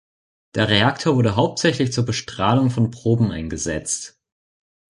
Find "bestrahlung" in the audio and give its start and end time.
2.07-2.71